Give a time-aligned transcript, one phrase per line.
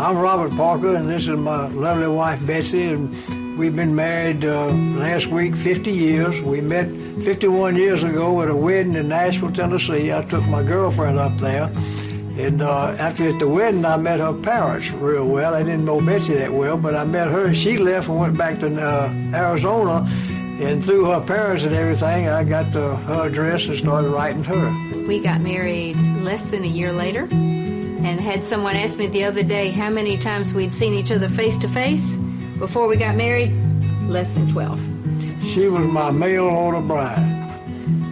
[0.00, 4.68] I'm Robert Parker, and this is my lovely wife Betsy, and we've been married uh,
[4.68, 6.40] last week 50 years.
[6.40, 6.86] We met
[7.24, 10.12] 51 years ago at a wedding in Nashville, Tennessee.
[10.12, 14.32] I took my girlfriend up there, and uh, after at the wedding, I met her
[14.32, 15.52] parents real well.
[15.54, 17.52] I didn't know Betsy that well, but I met her.
[17.52, 20.06] She left and went back to uh, Arizona,
[20.62, 25.06] and through her parents and everything, I got the, her address and started writing her.
[25.08, 27.28] We got married less than a year later
[28.04, 31.28] and had someone ask me the other day how many times we'd seen each other
[31.28, 32.04] face to face
[32.58, 33.52] before we got married.
[34.06, 34.80] Less than 12.
[35.52, 37.34] She was my mail order bride.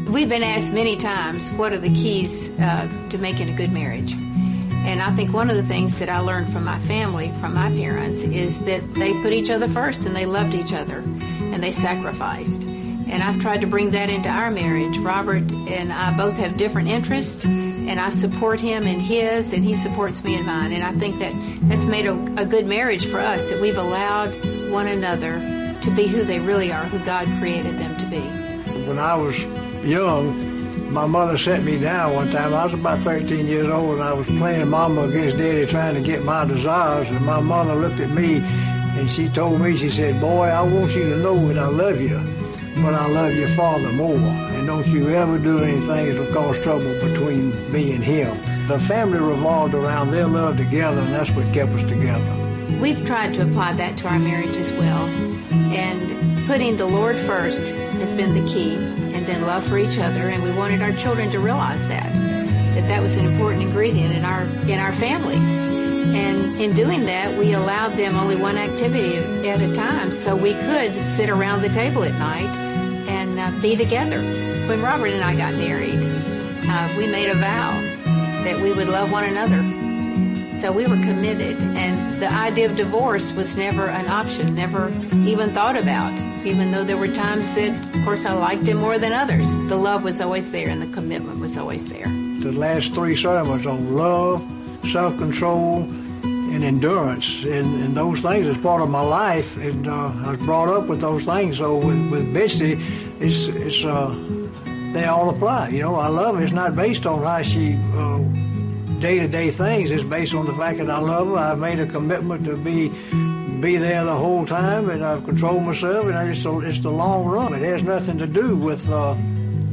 [0.09, 4.13] We've been asked many times what are the keys uh, to making a good marriage.
[4.13, 7.69] And I think one of the things that I learned from my family, from my
[7.71, 11.73] parents, is that they put each other first and they loved each other and they
[11.73, 12.63] sacrificed.
[12.63, 14.99] And I've tried to bring that into our marriage.
[14.99, 17.45] Robert and I both have different interests
[17.87, 20.73] and I support him in his, and he supports me in mine.
[20.73, 21.33] And I think that
[21.69, 24.35] that's made a, a good marriage for us that we've allowed
[24.71, 25.38] one another
[25.83, 28.21] to be who they really are, who God created them to be.
[28.87, 29.38] When I was
[29.85, 32.55] young, my mother set me down one time.
[32.55, 36.01] I was about 13 years old, and I was playing mama against daddy trying to
[36.01, 37.09] get my desires.
[37.09, 38.37] And my mother looked at me
[38.99, 42.01] and she told me, she said, Boy, I want you to know that I love
[42.01, 42.19] you,
[42.82, 44.46] but I love your father more.
[44.67, 48.37] Don't you ever do anything that will cause trouble between me and him.
[48.67, 52.77] The family revolved around their love together, and that's what kept us together.
[52.81, 55.07] We've tried to apply that to our marriage as well.
[55.73, 60.29] And putting the Lord first has been the key, and then love for each other.
[60.31, 62.13] And we wanted our children to realize that,
[62.75, 65.37] that that was an important ingredient in our, in our family.
[65.37, 69.19] And in doing that, we allowed them only one activity
[69.49, 72.53] at a time so we could sit around the table at night
[73.09, 74.46] and uh, be together.
[74.67, 76.00] When Robert and I got married,
[76.69, 77.81] uh, we made a vow
[78.43, 79.62] that we would love one another.
[80.61, 84.89] So we were committed, and the idea of divorce was never an option, never
[85.25, 86.12] even thought about,
[86.44, 89.49] even though there were times that, of course, I liked him more than others.
[89.69, 92.06] The love was always there, and the commitment was always there.
[92.41, 94.43] The last three sermons on love,
[94.91, 95.82] self control,
[96.25, 100.41] and endurance, and, and those things is part of my life, and uh, I was
[100.41, 101.59] brought up with those things.
[101.59, 102.72] So with, with Betsy,
[103.21, 104.15] it's it's uh,
[104.96, 105.68] they all apply.
[105.68, 106.42] You know, I love her.
[106.42, 107.72] It's not based on how she
[109.00, 109.90] day to day things.
[109.90, 111.36] It's based on the fact that I love her.
[111.36, 112.88] I've made a commitment to be
[113.60, 116.06] be there the whole time, and I've controlled myself.
[116.06, 117.54] And it's a, it's the long run.
[117.54, 119.12] It has nothing to do with uh,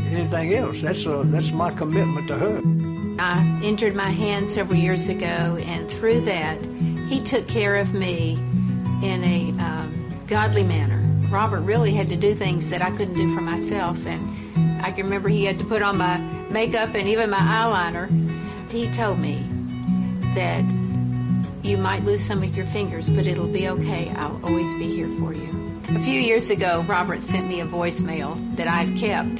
[0.09, 0.81] anything else.
[0.81, 2.61] That's a, that's my commitment to her.
[3.19, 6.57] I injured my hand several years ago, and through that,
[7.07, 8.33] he took care of me
[9.03, 10.99] in a um, godly manner.
[11.29, 14.21] Robert really had to do things that I couldn't do for myself, and
[14.83, 16.17] I can remember he had to put on my
[16.49, 18.09] makeup and even my eyeliner.
[18.69, 19.47] He told me
[20.35, 20.63] that
[21.63, 24.11] you might lose some of your fingers, but it'll be okay.
[24.17, 25.81] I'll always be here for you.
[25.87, 29.37] A few years ago, Robert sent me a voicemail that I've kept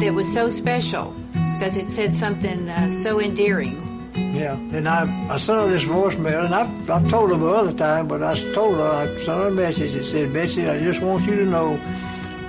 [0.00, 3.80] that was so special because it said something uh, so endearing.
[4.14, 7.72] Yeah, and I, I sent her this voicemail, and I've, I've told her the other
[7.72, 11.02] time, but I told her, I sent her a message that said, Betsy, I just
[11.02, 11.78] want you to know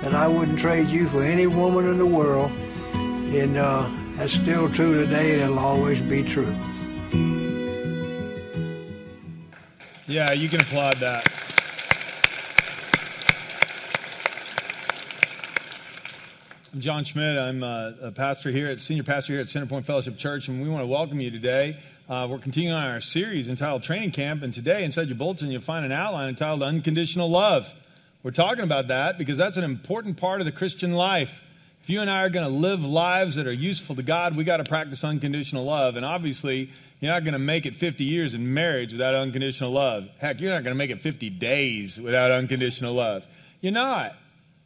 [0.06, 2.52] that I wouldn't trade you for any woman in the world.
[2.92, 6.54] And uh, that's still true today, and it'll always be true.
[10.06, 11.28] Yeah, you can applaud that.
[16.72, 17.36] I'm John Schmidt.
[17.36, 20.68] I'm uh, a pastor here at senior pastor here at Centerpoint Fellowship Church, and we
[20.68, 21.80] want to welcome you today.
[22.08, 25.62] Uh, we're continuing on our series entitled Training Camp, and today inside your bulletin you'll
[25.62, 27.66] find an outline entitled Unconditional Love.
[28.22, 31.30] We're talking about that because that's an important part of the Christian life.
[31.82, 34.42] If you and I are going to live lives that are useful to God, we
[34.42, 38.34] got to practice unconditional love, and obviously you're not going to make it 50 years
[38.34, 40.04] in marriage without unconditional love.
[40.18, 43.22] Heck, you're not going to make it 50 days without unconditional love.
[43.60, 44.12] You're not.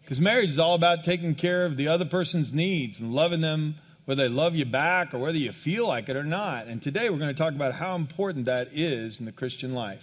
[0.03, 3.75] Because marriage is all about taking care of the other person's needs and loving them,
[4.07, 6.69] whether they love you back or whether you feel like it or not.
[6.69, 10.03] And today we're going to talk about how important that is in the Christian life.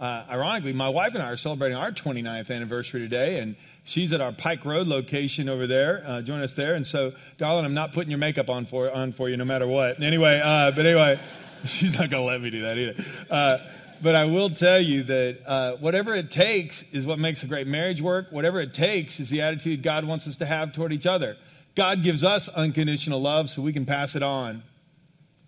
[0.00, 3.54] Uh, ironically, my wife and I are celebrating our 29th anniversary today, and
[3.84, 6.02] she's at our Pike Road location over there.
[6.06, 6.74] Uh, join us there.
[6.74, 9.66] And so, darling, I'm not putting your makeup on for on for you, no matter
[9.66, 10.02] what.
[10.02, 11.20] Anyway, uh, but anyway,
[11.66, 13.04] she's not going to let me do that either.
[13.30, 13.58] Uh,
[14.02, 17.66] but I will tell you that uh, whatever it takes is what makes a great
[17.66, 18.28] marriage work.
[18.30, 21.36] Whatever it takes is the attitude God wants us to have toward each other.
[21.76, 24.62] God gives us unconditional love so we can pass it on.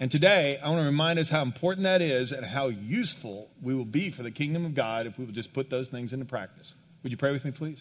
[0.02, 3.72] And today, I want to remind us how important that is and how useful we
[3.72, 6.24] will be for the kingdom of God if we will just put those things into
[6.24, 6.72] practice.
[7.04, 7.78] Would you pray with me, please?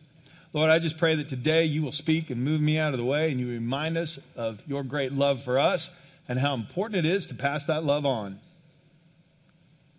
[0.53, 3.03] Lord, I just pray that today you will speak and move me out of the
[3.03, 5.89] way and you remind us of your great love for us
[6.27, 8.39] and how important it is to pass that love on.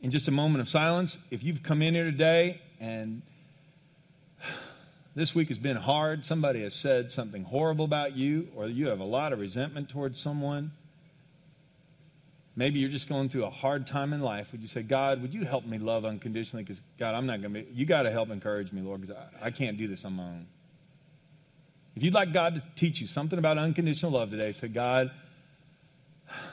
[0.00, 1.18] in just a moment of silence.
[1.32, 3.22] If you've come in here today and
[5.16, 9.00] this week has been hard, somebody has said something horrible about you, or you have
[9.00, 10.70] a lot of resentment towards someone,
[12.56, 14.46] maybe you're just going through a hard time in life.
[14.52, 16.64] Would you say, God, would you help me love unconditionally?
[16.64, 19.16] Because, God, I'm not going to be, you got to help encourage me, Lord, because
[19.16, 20.46] I, I can't do this on my own.
[21.94, 25.10] If you'd like God to teach you something about unconditional love today, say, God,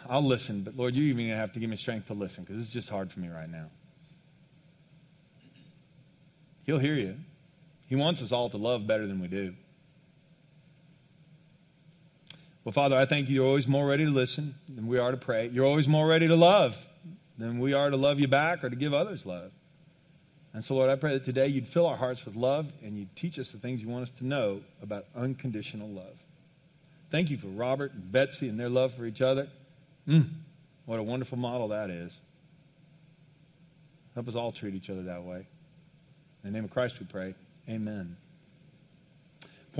[0.09, 2.43] I'll listen, but Lord, you're even going to have to give me strength to listen
[2.43, 3.67] because it's just hard for me right now.
[6.65, 7.15] He'll hear you.
[7.87, 9.53] He wants us all to love better than we do.
[12.63, 13.35] Well, Father, I thank you.
[13.35, 15.47] You're always more ready to listen than we are to pray.
[15.47, 16.73] You're always more ready to love
[17.37, 19.51] than we are to love you back or to give others love.
[20.53, 23.15] And so, Lord, I pray that today you'd fill our hearts with love and you'd
[23.15, 26.15] teach us the things you want us to know about unconditional love.
[27.11, 29.47] Thank you for Robert and Betsy and their love for each other.
[30.07, 30.29] Mm,
[30.85, 32.11] what a wonderful model that is.
[34.15, 35.47] Help us all treat each other that way.
[36.43, 37.35] In the name of Christ we pray.
[37.69, 38.17] Amen.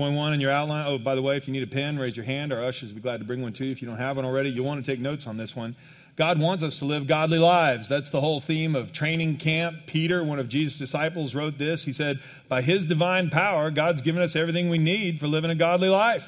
[0.00, 0.86] Point one in your outline.
[0.86, 2.54] Oh, by the way, if you need a pen, raise your hand.
[2.54, 3.70] Our ushers will be glad to bring one to you.
[3.70, 5.76] If you don't have one already, you'll want to take notes on this one.
[6.16, 7.86] God wants us to live godly lives.
[7.86, 9.76] That's the whole theme of training camp.
[9.86, 11.84] Peter, one of Jesus' disciples, wrote this.
[11.84, 12.18] He said,
[12.48, 16.24] By his divine power, God's given us everything we need for living a godly life.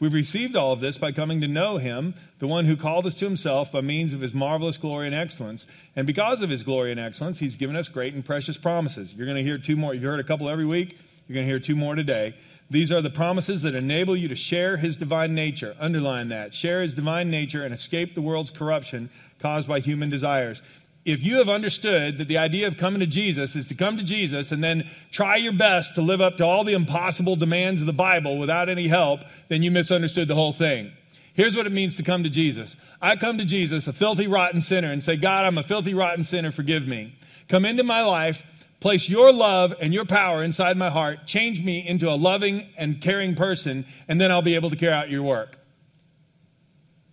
[0.00, 3.16] We've received all of this by coming to know him, the one who called us
[3.16, 5.66] to himself by means of his marvelous glory and excellence.
[5.94, 9.12] And because of his glory and excellence, he's given us great and precious promises.
[9.12, 9.92] You're going to hear two more.
[9.92, 10.96] You've heard a couple every week.
[11.28, 12.34] You're going to hear two more today.
[12.70, 15.74] These are the promises that enable you to share his divine nature.
[15.80, 16.54] Underline that.
[16.54, 20.62] Share his divine nature and escape the world's corruption caused by human desires
[21.04, 24.04] if you have understood that the idea of coming to Jesus is to come to
[24.04, 27.86] Jesus and then try your best to live up to all the impossible demands of
[27.86, 30.92] the Bible without any help, then you misunderstood the whole thing.
[31.34, 32.74] Here's what it means to come to Jesus.
[33.00, 36.24] I come to Jesus, a filthy, rotten sinner, and say, God, I'm a filthy, rotten
[36.24, 37.14] sinner, forgive me.
[37.48, 38.36] Come into my life,
[38.80, 43.00] place your love and your power inside my heart, change me into a loving and
[43.00, 45.56] caring person, and then I'll be able to carry out your work.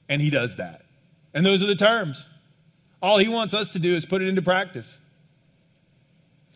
[0.09, 0.83] And he does that.
[1.33, 2.23] And those are the terms.
[3.01, 4.87] All he wants us to do is put it into practice.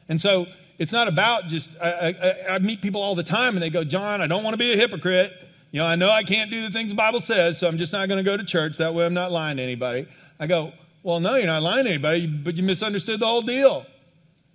[0.07, 0.45] And so
[0.79, 3.83] it's not about just, I, I, I, meet people all the time and they go,
[3.83, 5.31] John, I don't want to be a hypocrite.
[5.71, 7.93] You know, I know I can't do the things the Bible says, so I'm just
[7.93, 8.77] not going to go to church.
[8.77, 10.07] That way I'm not lying to anybody.
[10.39, 10.71] I go,
[11.03, 13.85] well, no, you're not lying to anybody, but you misunderstood the whole deal.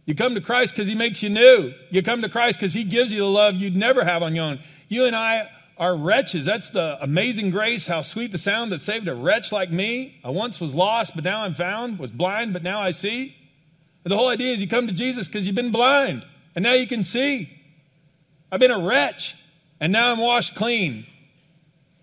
[0.06, 1.72] You come to Christ because he makes you new.
[1.90, 4.44] You come to Christ because he gives you the love you'd never have on your
[4.44, 4.60] own.
[4.88, 6.46] You and I are wretches.
[6.46, 10.18] That's the amazing grace, how sweet the sound that saved a wretch like me.
[10.24, 13.34] I once was lost, but now I'm found, was blind, but now I see.
[14.04, 16.24] The whole idea is you come to Jesus because you've been blind,
[16.54, 17.50] and now you can see.
[18.50, 19.34] I've been a wretch,
[19.80, 21.04] and now I'm washed clean.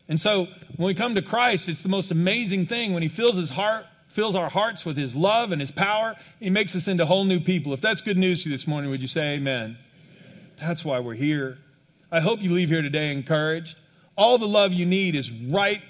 [0.09, 3.37] And so when we come to Christ, it's the most amazing thing when He fills
[3.37, 6.15] His heart, fills our hearts with His love and His power.
[6.39, 7.73] He makes us into whole new people.
[7.73, 9.77] If that's good news to you this morning, would you say amen?
[10.59, 11.57] That's why we're here.
[12.11, 13.75] I hope you leave here today encouraged.
[14.15, 15.81] All the love you need is right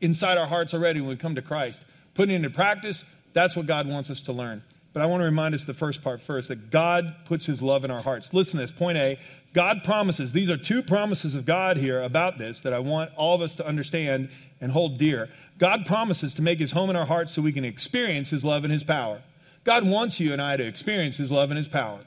[0.00, 1.80] inside our hearts already when we come to Christ.
[2.14, 3.04] Putting it into practice,
[3.34, 4.62] that's what God wants us to learn.
[4.92, 7.84] But I want to remind us the first part first that God puts his love
[7.84, 8.30] in our hearts.
[8.32, 8.72] Listen to this.
[8.72, 9.18] Point A
[9.52, 13.34] God promises, these are two promises of God here about this that I want all
[13.34, 14.30] of us to understand
[14.60, 15.28] and hold dear.
[15.60, 18.64] God promises to make his home in our hearts so we can experience his love
[18.64, 19.22] and his power.
[19.64, 22.00] God wants you and I to experience his love and his power.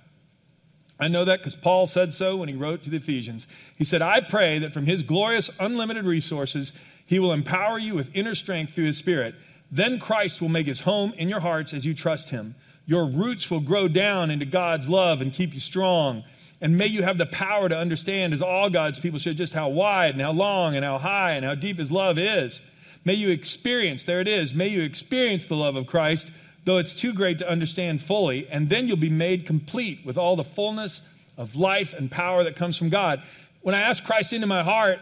[0.99, 3.45] I know that because Paul said so when he wrote to the Ephesians.
[3.77, 6.73] He said, I pray that from his glorious, unlimited resources,
[7.05, 9.35] he will empower you with inner strength through his Spirit.
[9.71, 12.55] Then Christ will make his home in your hearts as you trust him.
[12.85, 16.23] Your roots will grow down into God's love and keep you strong.
[16.59, 19.69] And may you have the power to understand, as all God's people should, just how
[19.69, 22.59] wide and how long and how high and how deep his love is.
[23.05, 26.27] May you experience, there it is, may you experience the love of Christ
[26.65, 30.35] though it's too great to understand fully, and then you'll be made complete with all
[30.35, 31.01] the fullness
[31.37, 33.21] of life and power that comes from God.
[33.61, 34.99] When I ask Christ into my heart,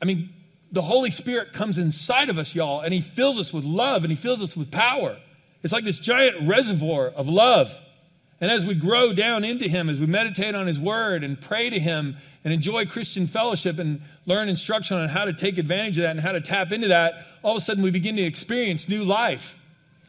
[0.00, 0.30] I mean,
[0.72, 4.12] the Holy Spirit comes inside of us, y'all, and He fills us with love and
[4.12, 5.16] He fills us with power.
[5.62, 7.68] It's like this giant reservoir of love.
[8.40, 11.70] And as we grow down into Him, as we meditate on His Word and pray
[11.70, 16.02] to Him and enjoy Christian fellowship and learn instruction on how to take advantage of
[16.02, 18.88] that and how to tap into that, all of a sudden we begin to experience
[18.88, 19.42] new life.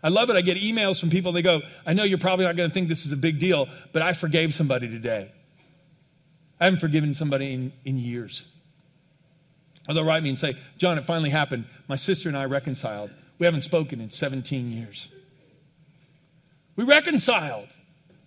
[0.02, 0.36] I love it.
[0.36, 1.34] I get emails from people.
[1.34, 3.68] They go, I know you're probably not going to think this is a big deal,
[3.92, 5.32] but I forgave somebody today.
[6.60, 8.44] I haven't forgiven somebody in, in years.
[9.88, 11.66] Or they'll write me and say, John, it finally happened.
[11.88, 13.12] My sister and I reconciled.
[13.40, 15.08] We haven't spoken in 17 years.
[16.76, 17.68] We reconciled.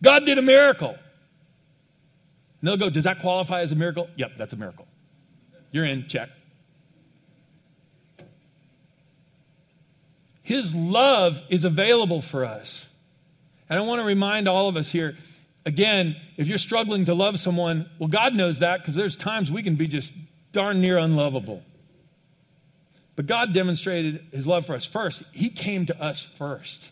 [0.03, 0.97] God did a miracle.
[2.63, 4.09] And they'll go, Does that qualify as a miracle?
[4.17, 4.87] Yep, that's a miracle.
[5.73, 6.31] You're in, check.
[10.43, 12.87] His love is available for us.
[13.69, 15.17] And I want to remind all of us here
[15.65, 19.63] again, if you're struggling to love someone, well, God knows that because there's times we
[19.63, 20.13] can be just
[20.53, 21.63] darn near unlovable.
[23.15, 25.23] But God demonstrated his love for us first.
[25.33, 26.83] He came to us first.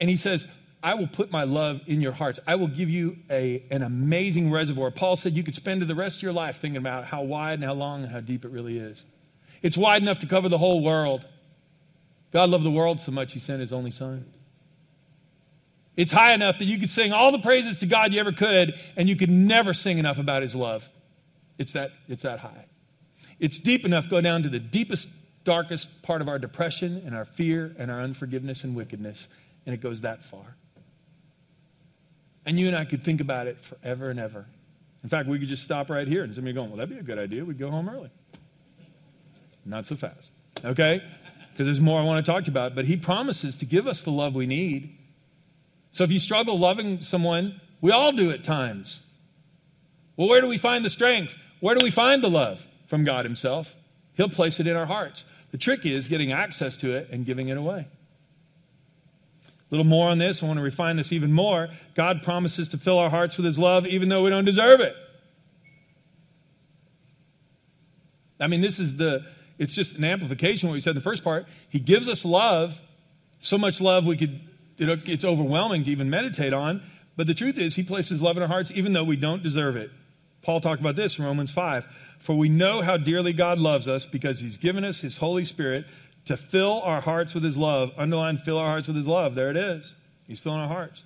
[0.00, 0.44] And he says,
[0.82, 2.40] I will put my love in your hearts.
[2.46, 4.90] I will give you a, an amazing reservoir.
[4.90, 7.64] Paul said you could spend the rest of your life thinking about how wide and
[7.64, 9.02] how long and how deep it really is.
[9.62, 11.24] It's wide enough to cover the whole world.
[12.32, 14.26] God loved the world so much, he sent his only son.
[15.96, 18.74] It's high enough that you could sing all the praises to God you ever could,
[18.96, 20.82] and you could never sing enough about his love.
[21.58, 22.64] It's that, it's that high.
[23.38, 25.06] It's deep enough to go down to the deepest,
[25.44, 29.28] darkest part of our depression and our fear and our unforgiveness and wickedness,
[29.66, 30.56] and it goes that far.
[32.44, 34.46] And you and I could think about it forever and ever.
[35.02, 37.02] In fact, we could just stop right here and somebody going, well, that'd be a
[37.02, 37.44] good idea.
[37.44, 38.10] We'd go home early.
[39.64, 40.30] Not so fast,
[40.64, 41.00] okay?
[41.52, 42.74] Because there's more I want to talk to you about.
[42.74, 44.98] But he promises to give us the love we need.
[45.92, 49.00] So if you struggle loving someone, we all do at times.
[50.16, 51.32] Well, where do we find the strength?
[51.60, 52.58] Where do we find the love?
[52.88, 53.66] From God Himself.
[54.14, 55.24] He'll place it in our hearts.
[55.52, 57.86] The trick is getting access to it and giving it away.
[59.72, 60.42] Little more on this.
[60.42, 61.68] I want to refine this even more.
[61.96, 64.94] God promises to fill our hearts with His love even though we don't deserve it.
[68.38, 69.20] I mean, this is the,
[69.58, 71.46] it's just an amplification of what we said in the first part.
[71.70, 72.72] He gives us love,
[73.40, 74.40] so much love we could,
[74.76, 76.82] it's overwhelming to even meditate on.
[77.16, 79.76] But the truth is, He places love in our hearts even though we don't deserve
[79.76, 79.88] it.
[80.42, 81.84] Paul talked about this in Romans 5.
[82.26, 85.86] For we know how dearly God loves us because He's given us His Holy Spirit
[86.26, 87.90] to fill our hearts with his love.
[87.96, 89.34] Underline, fill our hearts with his love.
[89.34, 89.84] There it is.
[90.26, 91.02] He's filling our hearts.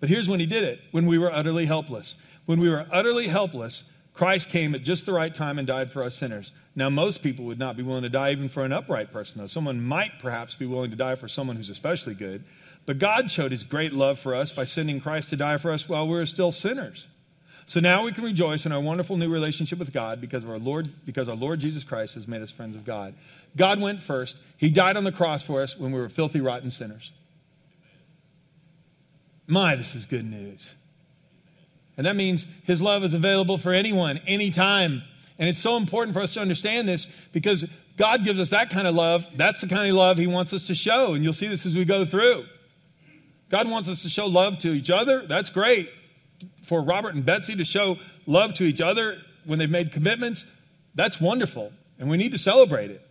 [0.00, 2.14] But here's when he did it when we were utterly helpless.
[2.46, 3.82] When we were utterly helpless,
[4.14, 6.50] Christ came at just the right time and died for us sinners.
[6.74, 9.46] Now, most people would not be willing to die even for an upright person, though.
[9.46, 12.44] Someone might perhaps be willing to die for someone who's especially good.
[12.86, 15.88] But God showed his great love for us by sending Christ to die for us
[15.88, 17.06] while we were still sinners.
[17.68, 20.58] So now we can rejoice in our wonderful new relationship with God because of our
[20.58, 23.14] Lord, because our Lord Jesus Christ has made us friends of God.
[23.56, 24.36] God went first.
[24.56, 27.10] He died on the cross for us when we were filthy, rotten sinners.
[29.48, 30.68] My, this is good news.
[31.96, 35.02] And that means his love is available for anyone, anytime.
[35.38, 37.64] And it's so important for us to understand this because
[37.98, 39.24] God gives us that kind of love.
[39.36, 41.14] That's the kind of love he wants us to show.
[41.14, 42.44] And you'll see this as we go through.
[43.50, 45.26] God wants us to show love to each other.
[45.26, 45.88] That's great
[46.68, 50.44] for Robert and Betsy to show love to each other when they've made commitments,
[50.94, 51.72] that's wonderful.
[51.98, 53.02] And we need to celebrate it.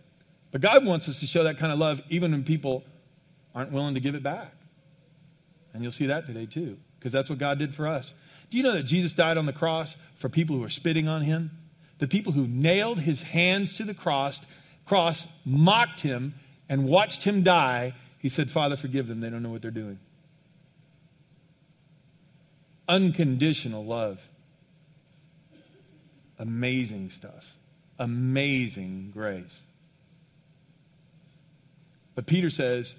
[0.52, 2.84] But God wants us to show that kind of love even when people
[3.54, 4.52] aren't willing to give it back.
[5.72, 8.10] And you'll see that today too, because that's what God did for us.
[8.50, 11.22] Do you know that Jesus died on the cross for people who were spitting on
[11.22, 11.50] him?
[11.98, 14.40] The people who nailed his hands to the cross,
[14.86, 16.34] cross mocked him,
[16.68, 17.94] and watched him die.
[18.18, 19.20] He said, Father, forgive them.
[19.20, 19.98] They don't know what they're doing
[22.88, 24.18] unconditional love.
[26.38, 27.44] Amazing stuff.
[27.98, 29.44] Amazing grace.
[32.14, 32.94] But Peter says,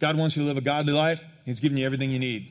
[0.00, 1.20] God wants you to live a godly life.
[1.44, 2.48] He's giving you everything you need.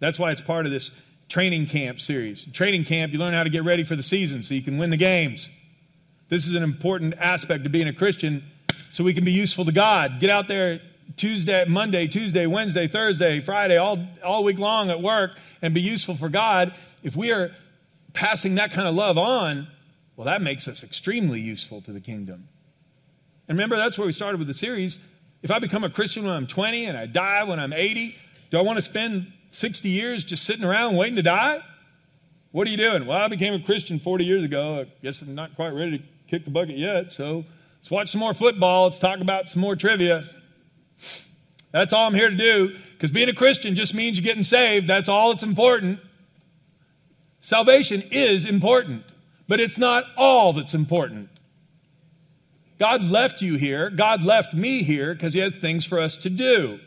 [0.00, 0.90] That's why it's part of this
[1.28, 2.46] training camp series.
[2.52, 4.90] Training camp, you learn how to get ready for the season so you can win
[4.90, 5.48] the games.
[6.28, 8.44] This is an important aspect of being a Christian
[8.92, 10.20] so we can be useful to God.
[10.20, 10.80] Get out there
[11.16, 16.16] Tuesday, Monday, Tuesday, Wednesday, Thursday, Friday, all, all week long at work and be useful
[16.16, 17.50] for God, if we are
[18.12, 19.68] passing that kind of love on,
[20.16, 22.48] well, that makes us extremely useful to the kingdom.
[23.48, 24.98] And remember, that's where we started with the series.
[25.42, 28.14] If I become a Christian when I'm 20 and I die when I'm 80,
[28.50, 31.60] do I want to spend 60 years just sitting around waiting to die?
[32.52, 33.06] What are you doing?
[33.06, 34.80] Well, I became a Christian 40 years ago.
[34.80, 37.44] I guess I'm not quite ready to kick the bucket yet, so
[37.78, 38.86] let's watch some more football.
[38.88, 40.28] Let's talk about some more trivia.
[41.72, 42.76] That's all I'm here to do.
[42.92, 44.88] Because being a Christian just means you're getting saved.
[44.88, 46.00] That's all that's important.
[47.42, 49.04] Salvation is important,
[49.48, 51.30] but it's not all that's important.
[52.78, 53.90] God left you here.
[53.90, 56.78] God left me here because He has things for us to do.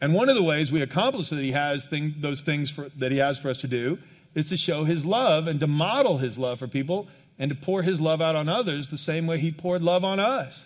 [0.00, 3.12] And one of the ways we accomplish that He has thing, those things for, that
[3.12, 3.98] He has for us to do
[4.34, 7.08] is to show His love and to model His love for people
[7.38, 10.18] and to pour His love out on others the same way He poured love on
[10.18, 10.58] us.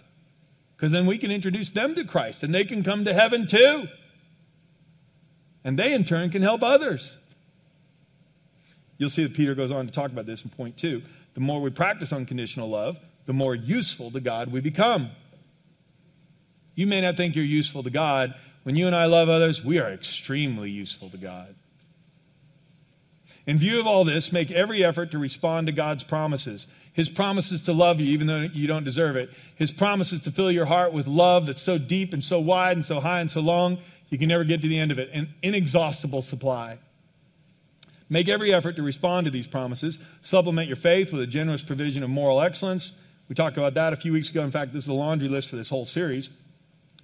[0.85, 3.85] Because then we can introduce them to Christ and they can come to heaven too.
[5.65, 7.11] And they in turn can help others.
[8.99, 11.01] You'll see that Peter goes on to talk about this in point two.
[11.33, 15.11] The more we practice unconditional love, the more useful to God we become.
[16.75, 18.35] You may not think you're useful to God.
[18.65, 21.55] When you and I love others, we are extremely useful to God.
[23.47, 26.67] In view of all this, make every effort to respond to God's promises.
[26.95, 29.31] His promises to love you even though you don't deserve it.
[29.57, 32.85] His promises to fill your heart with love that's so deep and so wide and
[32.85, 33.79] so high and so long,
[34.11, 35.11] You can never get to the end of it.
[35.13, 36.79] An inexhaustible supply.
[38.09, 39.99] Make every effort to respond to these promises.
[40.23, 42.93] Supplement your faith with a generous provision of moral excellence.
[43.29, 44.43] We talked about that a few weeks ago.
[44.43, 46.29] In fact, this is a laundry list for this whole series.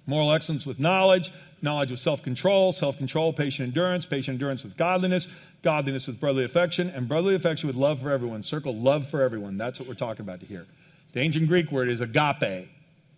[0.05, 4.77] Moral excellence with knowledge, knowledge with self control, self control, patient endurance, patient endurance with
[4.77, 5.27] godliness,
[5.63, 8.43] godliness with brotherly affection, and brotherly affection with love for everyone.
[8.43, 9.57] Circle love for everyone.
[9.57, 10.65] That's what we're talking about here.
[11.13, 12.67] The ancient Greek word is agape.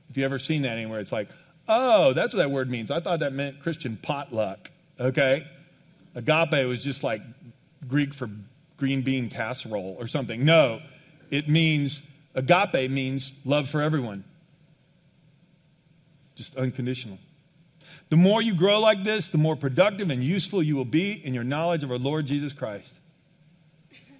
[0.09, 1.29] If you've ever seen that anywhere, it's like,
[1.67, 2.91] oh, that's what that word means.
[2.91, 4.69] I thought that meant Christian potluck.
[4.99, 5.43] Okay?
[6.15, 7.21] Agape was just like
[7.87, 8.27] Greek for
[8.77, 10.45] green bean casserole or something.
[10.45, 10.79] No,
[11.31, 12.01] it means,
[12.35, 14.23] agape means love for everyone.
[16.35, 17.17] Just unconditional.
[18.13, 21.33] The more you grow like this, the more productive and useful you will be in
[21.33, 22.93] your knowledge of our Lord Jesus Christ.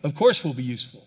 [0.02, 1.04] Of course, we'll be useful.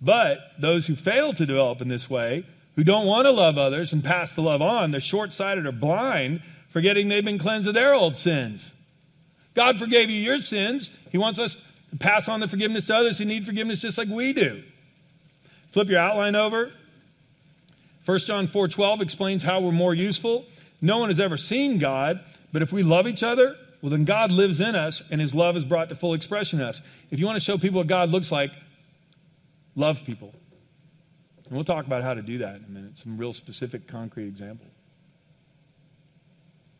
[0.00, 3.92] But those who fail to develop in this way, who don't want to love others
[3.92, 7.74] and pass the love on, they're short sighted or blind, forgetting they've been cleansed of
[7.74, 8.70] their old sins.
[9.56, 10.90] God forgave you your sins.
[11.10, 11.56] He wants us
[11.90, 14.62] to pass on the forgiveness to others who need forgiveness just like we do.
[15.72, 16.70] Flip your outline over.
[18.04, 20.46] 1 John 4:12 explains how we're more useful.
[20.82, 22.20] No one has ever seen God,
[22.52, 25.56] but if we love each other, well, then God lives in us and his love
[25.56, 26.82] is brought to full expression in us.
[27.10, 28.50] If you want to show people what God looks like,
[29.76, 30.34] love people.
[31.46, 34.26] And we'll talk about how to do that in a minute, some real specific, concrete
[34.26, 34.70] examples.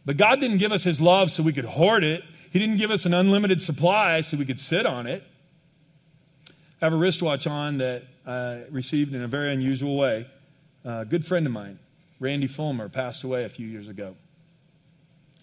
[0.05, 2.23] But God didn't give us his love so we could hoard it.
[2.51, 5.23] He didn't give us an unlimited supply so we could sit on it.
[6.49, 10.27] I have a wristwatch on that I received in a very unusual way.
[10.85, 11.79] A good friend of mine
[12.23, 14.15] Randy Fulmer passed away a few years ago.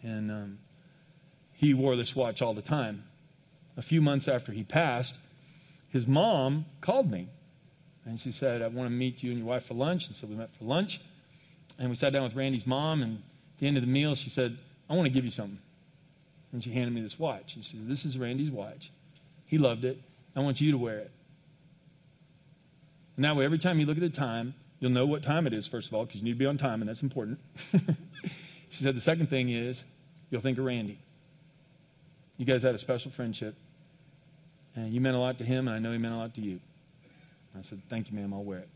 [0.01, 0.59] And um,
[1.51, 3.03] he wore this watch all the time.
[3.75, 5.13] A few months after he passed,
[5.89, 7.27] his mom called me.
[8.05, 10.03] And she said, I want to meet you and your wife for lunch.
[10.07, 11.01] And so we met for lunch.
[11.77, 13.01] And we sat down with Randy's mom.
[13.03, 14.57] And at the end of the meal, she said,
[14.89, 15.59] I want to give you something.
[16.53, 17.55] And she handed me this watch.
[17.55, 18.89] And she said, This is Randy's watch.
[19.47, 19.97] He loved it.
[20.33, 21.11] I want you to wear it.
[23.17, 25.53] And that way, every time you look at the time, You'll know what time it
[25.53, 27.39] is, first of all, because you need to be on time, and that's important.
[27.71, 29.81] she said the second thing is
[30.29, 30.99] you'll think of Randy.
[32.37, 33.55] You guys had a special friendship,
[34.75, 36.41] and you meant a lot to him, and I know he meant a lot to
[36.41, 36.59] you.
[37.57, 38.69] I said, Thank you, ma'am, I'll wear it.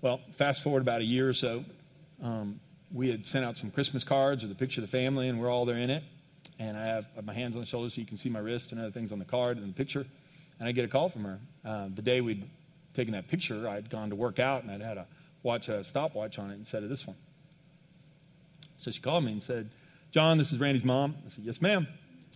[0.00, 1.64] Well, fast forward about a year or so,
[2.22, 2.60] um,
[2.94, 5.50] we had sent out some Christmas cards with a picture of the family, and we're
[5.50, 6.02] all there in it.
[6.58, 8.80] And I have my hands on the shoulders so you can see my wrist and
[8.80, 10.04] other things on the card and the picture.
[10.58, 12.44] And I get a call from her uh, the day we'd
[12.94, 15.06] taking that picture, I'd gone to work out and I'd had a
[15.42, 17.16] watch a stopwatch on it instead of this one.
[18.80, 19.70] So she called me and said,
[20.12, 21.16] John, this is Randy's mom.
[21.26, 21.86] I said, Yes, ma'am.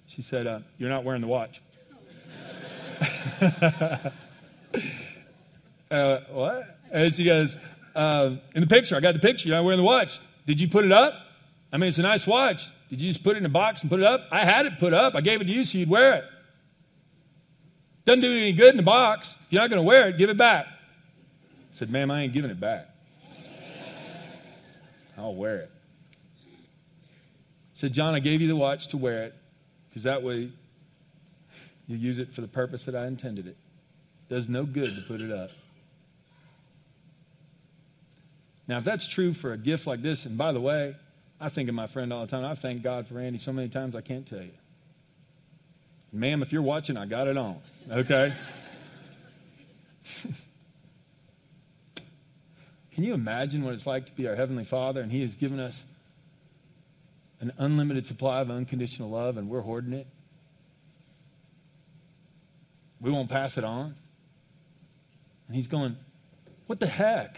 [0.09, 1.61] She said, uh, You're not wearing the watch.
[5.91, 6.79] uh, what?
[6.93, 7.55] And she goes,
[7.95, 9.49] uh, In the picture, I got the picture.
[9.49, 10.19] You're not wearing the watch.
[10.47, 11.15] Did you put it up?
[11.73, 12.61] I mean, it's a nice watch.
[12.89, 14.21] Did you just put it in a box and put it up?
[14.31, 15.15] I had it put up.
[15.17, 16.25] I gave it to you so you'd wear it.
[18.07, 19.29] Doesn't do any good in the box.
[19.47, 20.67] If you're not going to wear it, give it back.
[20.67, 22.87] I said, Ma'am, I ain't giving it back.
[25.19, 25.71] I'll wear it.
[27.77, 29.35] I said, John, I gave you the watch to wear it
[29.89, 30.53] because that way
[31.87, 33.57] you use it for the purpose that I intended it.
[34.29, 35.51] Does no good to put it up.
[38.69, 40.97] Now, if that's true for a gift like this, and by the way,
[41.41, 42.45] I think of my friend all the time.
[42.45, 44.51] I thank God for Andy so many times I can't tell you.
[46.17, 47.59] Ma'am, if you're watching, I got it on.
[47.91, 48.35] Okay?
[52.95, 55.61] Can you imagine what it's like to be our Heavenly Father and He has given
[55.61, 55.79] us
[57.41, 60.07] an unlimited supply of unconditional love and we're hoarding it?
[63.01, 63.95] We won't pass it on.
[65.49, 65.97] And He's going,
[66.67, 67.37] What the heck?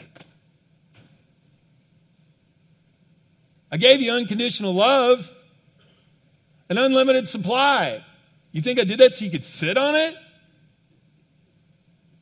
[3.72, 5.28] I gave you unconditional love,
[6.70, 8.04] an unlimited supply.
[8.52, 10.14] You think I did that so you could sit on it?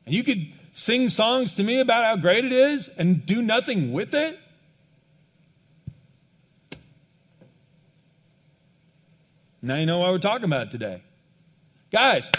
[0.04, 3.92] And you could sing songs to me about how great it is and do nothing
[3.92, 4.38] with it?
[9.62, 11.02] Now you know why we're talking about today.
[11.90, 12.30] Guys,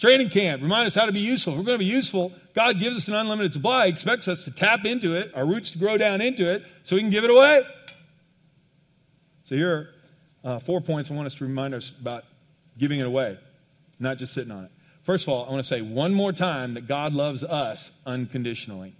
[0.00, 0.62] training camp.
[0.62, 1.52] Remind us how to be useful.
[1.52, 3.86] If we're going to be useful, God gives us an unlimited supply.
[3.86, 6.96] He expects us to tap into it, our roots to grow down into it, so
[6.96, 7.62] we can give it away.
[9.44, 9.90] So here
[10.44, 12.24] are uh, four points I want us to remind us about
[12.78, 13.38] giving it away,
[13.98, 14.70] not just sitting on it.
[15.04, 18.94] First of all, I want to say one more time that God loves us unconditionally.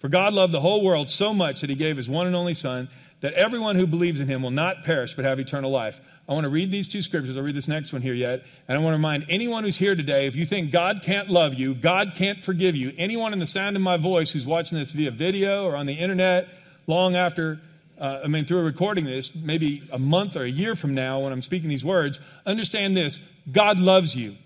[0.00, 2.54] For God loved the whole world so much that he gave his one and only
[2.54, 2.88] Son,
[3.22, 5.94] that everyone who believes in him will not perish but have eternal life.
[6.28, 7.36] I want to read these two scriptures.
[7.36, 8.42] I'll read this next one here yet.
[8.68, 11.54] And I want to remind anyone who's here today if you think God can't love
[11.54, 14.92] you, God can't forgive you, anyone in the sound of my voice who's watching this
[14.92, 16.48] via video or on the internet
[16.86, 17.60] long after
[18.00, 21.20] uh, I mean, through a recording this, maybe a month or a year from now
[21.20, 23.18] when I'm speaking these words, understand this
[23.50, 24.36] God loves you,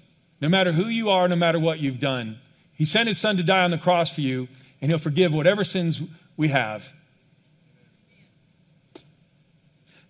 [0.41, 2.39] no matter who you are, no matter what you've done.
[2.75, 4.49] He sent his son to die on the cross for you,
[4.81, 6.01] and he'll forgive whatever sins
[6.37, 6.83] we have.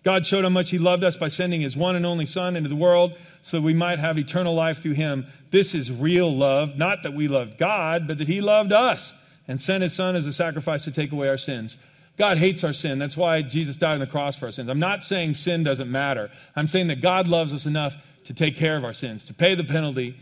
[0.03, 2.69] God showed how much he loved us by sending his one and only son into
[2.69, 5.27] the world so that we might have eternal life through him.
[5.51, 9.13] This is real love, not that we loved God, but that he loved us
[9.47, 11.75] and sent his son as a sacrifice to take away our sins.
[12.19, 12.99] God hates our sin.
[12.99, 14.69] That's why Jesus died on the cross for our sins.
[14.69, 16.29] I'm not saying sin doesn't matter.
[16.53, 17.93] I'm saying that God loves us enough
[18.25, 20.15] to take care of our sins, to pay the penalty,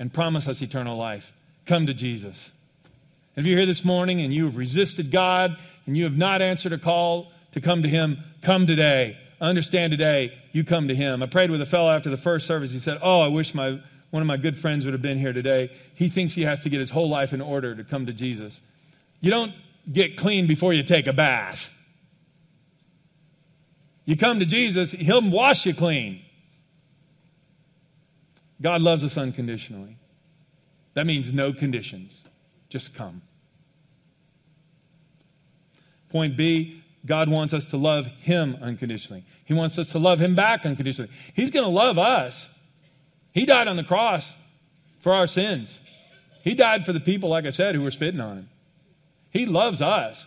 [0.00, 1.22] and promise us eternal life.
[1.66, 2.36] Come to Jesus.
[3.36, 5.52] If you're here this morning and you have resisted God
[5.86, 9.16] and you have not answered a call to come to Him, come today.
[9.40, 11.22] Understand today, you come to Him.
[11.22, 12.72] I prayed with a fellow after the first service.
[12.72, 13.78] He said, Oh, I wish my,
[14.10, 15.70] one of my good friends would have been here today.
[15.94, 18.58] He thinks he has to get his whole life in order to come to Jesus.
[19.20, 19.52] You don't
[19.90, 21.64] get clean before you take a bath.
[24.04, 26.22] You come to Jesus, He'll wash you clean.
[28.60, 29.98] God loves us unconditionally.
[30.94, 32.12] That means no conditions.
[32.68, 33.22] Just come.
[36.10, 39.24] Point B God wants us to love Him unconditionally.
[39.44, 41.10] He wants us to love Him back unconditionally.
[41.34, 42.48] He's going to love us.
[43.32, 44.32] He died on the cross
[45.02, 45.78] for our sins.
[46.42, 48.48] He died for the people, like I said, who were spitting on Him.
[49.34, 50.24] He loves us.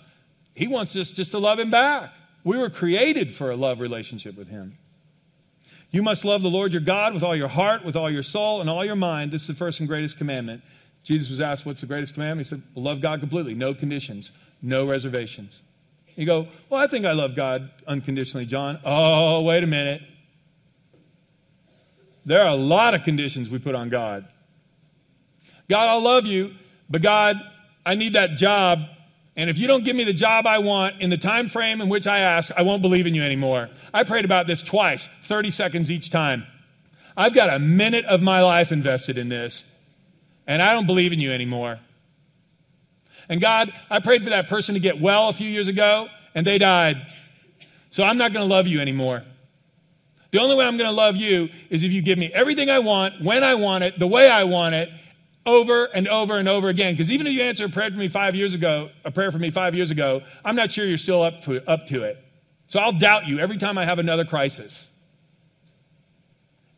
[0.54, 2.12] He wants us just to love Him back.
[2.44, 4.78] We were created for a love relationship with Him.
[5.92, 8.60] You must love the Lord your God with all your heart, with all your soul,
[8.60, 9.32] and all your mind.
[9.32, 10.62] This is the first and greatest commandment.
[11.06, 12.48] Jesus was asked, What's the greatest commandment?
[12.48, 14.30] He said, well, Love God completely, no conditions,
[14.62, 15.58] no reservations.
[16.16, 18.80] You go, Well, I think I love God unconditionally, John.
[18.84, 20.02] Oh, wait a minute.
[22.26, 24.28] There are a lot of conditions we put on God.
[25.70, 26.52] God, I'll love you,
[26.90, 27.38] but God,
[27.86, 28.80] I need that job
[29.38, 31.90] and if you don't give me the job I want in the time frame in
[31.90, 33.70] which I ask, I won't believe in you anymore.
[33.94, 36.44] I prayed about this twice, 30 seconds each time.
[37.16, 39.64] I've got a minute of my life invested in this,
[40.48, 41.80] and I don't believe in you anymore.
[43.30, 46.46] And God, I prayed for that person to get well a few years ago, and
[46.46, 46.96] they died.
[47.92, 49.24] So I'm not going to love you anymore.
[50.32, 52.80] The only way I'm going to love you is if you give me everything I
[52.80, 54.90] want, when I want it, the way I want it,
[55.48, 56.94] over and over and over again.
[56.94, 59.40] Because even if you answer a prayer for me five years ago, a prayer for
[59.40, 62.18] me five years ago, I'm not sure you're still up to, up to it.
[62.68, 64.88] So I'll doubt you every time I have another crisis.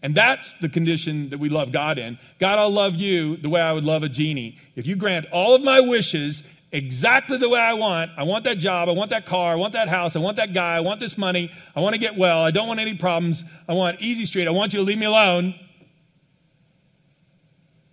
[0.01, 2.19] And that's the condition that we love God in.
[2.39, 4.57] God, I'll love you the way I would love a genie.
[4.75, 8.59] If you grant all of my wishes exactly the way I want, I want that
[8.59, 10.99] job, I want that car, I want that house, I want that guy, I want
[10.99, 14.25] this money, I want to get well, I don't want any problems, I want easy
[14.25, 15.55] street, I want you to leave me alone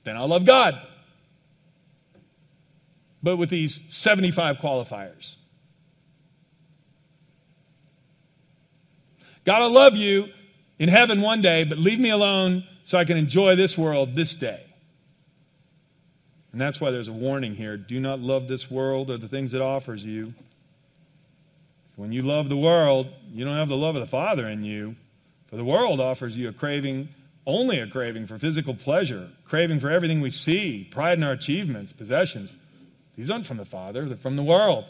[0.07, 0.75] then I'll love God.
[3.23, 5.35] But with these 75 qualifiers.
[9.45, 10.27] God, I love you
[10.79, 14.33] in heaven one day, but leave me alone so I can enjoy this world this
[14.35, 14.63] day.
[16.53, 17.77] And that's why there's a warning here.
[17.77, 20.33] Do not love this world or the things it offers you.
[21.97, 24.95] When you love the world, you don't have the love of the Father in you.
[25.51, 27.09] For the world offers you a craving
[27.47, 31.93] only a craving for physical pleasure, craving for everything we see, pride in our achievements,
[31.93, 32.55] possessions.
[33.17, 34.85] These aren't from the Father, they're from the world.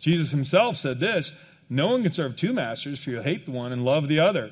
[0.00, 1.30] Jesus himself said this
[1.70, 4.50] No one can serve two masters, for you'll hate the one and love the other.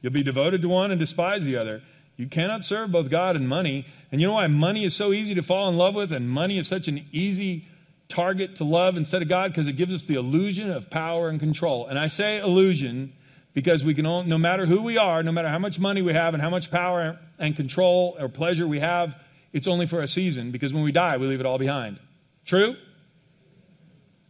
[0.00, 1.82] You'll be devoted to one and despise the other.
[2.16, 3.86] You cannot serve both God and money.
[4.10, 6.58] And you know why money is so easy to fall in love with, and money
[6.58, 7.66] is such an easy
[8.08, 9.52] target to love instead of God?
[9.52, 11.86] Because it gives us the illusion of power and control.
[11.86, 13.12] And I say illusion
[13.54, 16.12] because we can all, no matter who we are, no matter how much money we
[16.12, 19.14] have and how much power and control or pleasure we have,
[19.52, 21.98] it's only for a season because when we die, we leave it all behind.
[22.46, 22.74] True?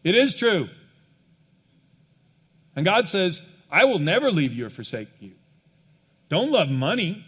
[0.02, 0.68] It is true.
[2.74, 5.32] And God says, I will never leave you or forsake you.
[6.30, 7.24] Don't love money.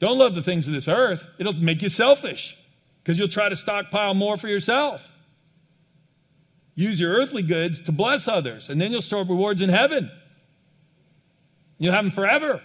[0.00, 1.24] Don't love the things of this earth.
[1.38, 2.56] It'll make you selfish
[3.02, 5.00] because you'll try to stockpile more for yourself.
[6.74, 10.10] Use your earthly goods to bless others, and then you'll store rewards in heaven.
[11.78, 12.60] You'll have them forever.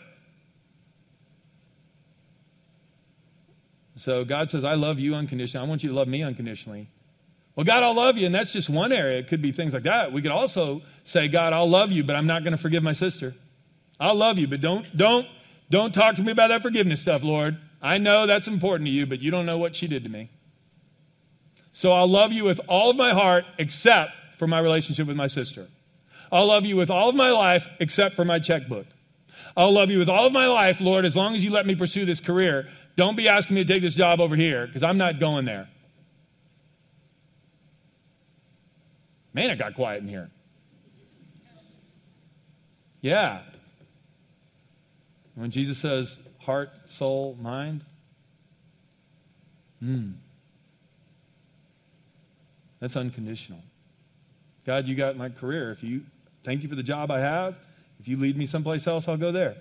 [3.97, 5.65] So God says, I love you unconditionally.
[5.65, 6.89] I want you to love me unconditionally.
[7.55, 8.25] Well, God, I'll love you.
[8.25, 9.19] And that's just one area.
[9.19, 10.13] It could be things like that.
[10.13, 12.93] We could also say, God, I'll love you, but I'm not going to forgive my
[12.93, 13.35] sister.
[13.99, 15.27] I'll love you, but don't, don't,
[15.69, 17.57] don't talk to me about that forgiveness stuff, Lord.
[17.81, 20.29] I know that's important to you, but you don't know what she did to me.
[21.73, 25.27] So I'll love you with all of my heart except for my relationship with my
[25.27, 25.67] sister.
[26.31, 28.85] I'll love you with all of my life except for my checkbook.
[29.55, 31.75] I'll love you with all of my life, Lord, as long as you let me
[31.75, 32.67] pursue this career.
[32.97, 35.67] Don't be asking me to take this job over here because I'm not going there.
[39.33, 40.29] Man, it got quiet in here.
[43.01, 43.43] Yeah.
[45.35, 47.85] When Jesus says heart, soul, mind,
[49.79, 50.11] hmm.
[52.81, 53.59] That's unconditional.
[54.65, 55.71] God, you got my career.
[55.71, 56.01] If you
[56.45, 57.55] thank you for the job I have,
[57.99, 59.55] if you lead me someplace else, I'll go there.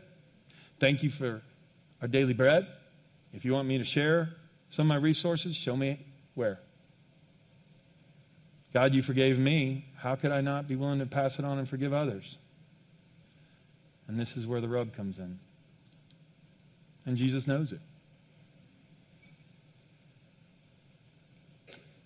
[0.80, 1.42] Thank you for
[2.00, 2.66] our daily bread.
[3.32, 4.28] If you want me to share
[4.70, 6.58] some of my resources, show me where.
[8.72, 9.86] God, you forgave me.
[9.96, 12.24] How could I not be willing to pass it on and forgive others?
[14.06, 15.38] And this is where the rub comes in.
[17.04, 17.80] And Jesus knows it.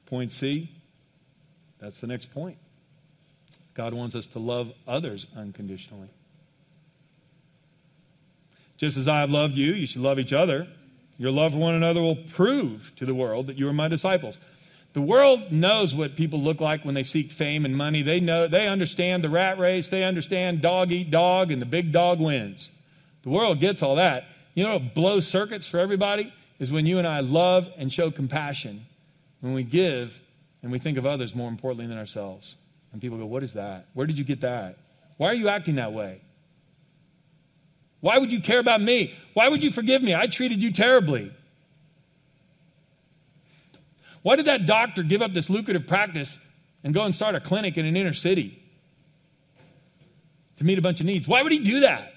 [0.07, 0.71] Point C,
[1.81, 2.59] that's the next point.
[3.75, 6.11] God wants us to love others unconditionally.
[8.83, 10.67] Just as I have loved you, you should love each other.
[11.17, 14.37] Your love for one another will prove to the world that you are my disciples.
[14.93, 18.03] The world knows what people look like when they seek fame and money.
[18.03, 21.93] They know they understand the rat race, they understand dog eat dog and the big
[21.93, 22.69] dog wins.
[23.23, 24.25] The world gets all that.
[24.55, 28.11] You know what blows circuits for everybody is when you and I love and show
[28.11, 28.85] compassion.
[29.43, 30.13] When we give
[30.65, 32.53] and we think of others more importantly than ourselves.
[32.93, 33.87] And people go, What is that?
[33.95, 34.77] Where did you get that?
[35.19, 36.21] Why are you acting that way?
[38.03, 39.15] Why would you care about me?
[39.33, 40.13] Why would you forgive me?
[40.13, 41.33] I treated you terribly.
[44.23, 46.37] Why did that doctor give up this lucrative practice
[46.83, 48.61] and go and start a clinic in an inner city
[50.57, 51.29] to meet a bunch of needs?
[51.29, 52.13] Why would he do that?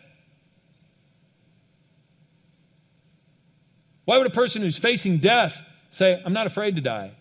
[4.05, 5.55] Why would a person who's facing death
[5.91, 7.11] say, I'm not afraid to die?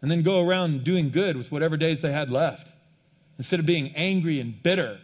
[0.00, 2.66] And then go around doing good with whatever days they had left
[3.36, 4.98] instead of being angry and bitter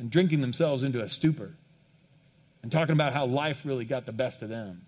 [0.00, 1.50] and drinking themselves into a stupor
[2.62, 4.82] and talking about how life really got the best of them.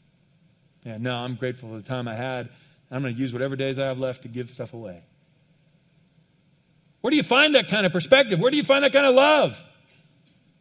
[0.84, 2.48] Yeah, no, I'm grateful for the time I had.
[2.90, 5.02] I'm going to use whatever days I have left to give stuff away.
[7.02, 8.38] Where do you find that kind of perspective?
[8.40, 9.52] Where do you find that kind of love?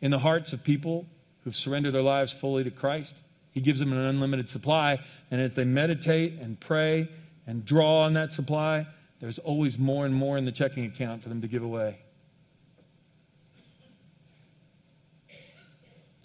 [0.01, 1.05] In the hearts of people
[1.43, 3.13] who've surrendered their lives fully to Christ.
[3.51, 7.09] He gives them an unlimited supply, and as they meditate and pray
[7.47, 8.85] and draw on that supply,
[9.19, 11.99] there's always more and more in the checking account for them to give away.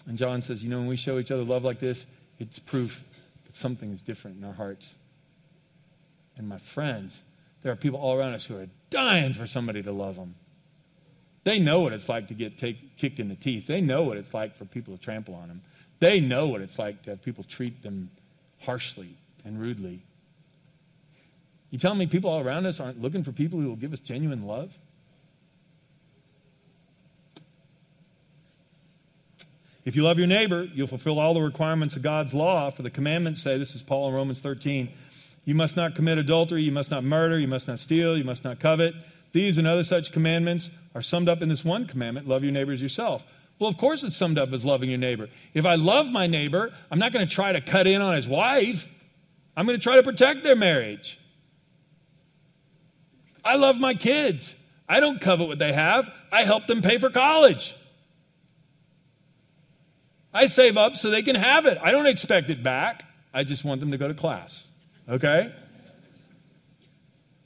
[0.07, 2.03] And John says, you know, when we show each other love like this,
[2.39, 2.91] it's proof
[3.45, 4.85] that something is different in our hearts.
[6.37, 7.17] And my friends,
[7.61, 10.35] there are people all around us who are dying for somebody to love them.
[11.43, 13.65] They know what it's like to get take, kicked in the teeth.
[13.67, 15.61] They know what it's like for people to trample on them.
[15.99, 18.09] They know what it's like to have people treat them
[18.59, 20.03] harshly and rudely.
[21.69, 23.99] You tell me people all around us aren't looking for people who will give us
[23.99, 24.69] genuine love?
[29.87, 32.71] If you love your neighbor, you'll fulfill all the requirements of God's law.
[32.71, 34.91] For the commandments say, this is Paul in Romans 13,
[35.45, 38.43] you must not commit adultery, you must not murder, you must not steal, you must
[38.43, 38.93] not covet.
[39.31, 42.73] These and other such commandments are summed up in this one commandment love your neighbor
[42.73, 43.23] as yourself.
[43.59, 45.29] Well, of course, it's summed up as loving your neighbor.
[45.53, 48.27] If I love my neighbor, I'm not going to try to cut in on his
[48.27, 48.83] wife,
[49.55, 51.17] I'm going to try to protect their marriage.
[53.41, 54.53] I love my kids.
[54.89, 57.73] I don't covet what they have, I help them pay for college.
[60.37, 61.79] I save up so they can have it.
[61.81, 63.01] I don't expect it back.
[63.33, 64.63] I just want them to go to class.
[65.09, 65.51] Okay?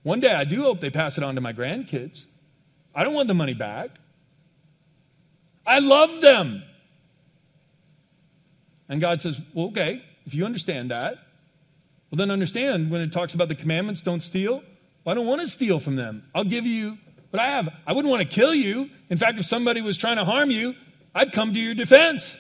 [0.04, 2.22] One day I do hope they pass it on to my grandkids.
[2.94, 3.92] I don't want the money back.
[5.66, 6.64] I love them.
[8.90, 11.14] And God says, well, okay, if you understand that,
[12.12, 14.64] well, then understand when it talks about the commandments, don't steal.
[15.06, 16.24] Well, I don't want to steal from them.
[16.36, 16.98] I'll give you
[17.30, 17.70] what I have.
[17.88, 18.90] I wouldn't want to kill you.
[19.10, 20.74] In fact, if somebody was trying to harm you,
[21.16, 22.36] I'd come to your defense